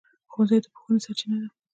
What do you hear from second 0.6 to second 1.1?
د پوهنې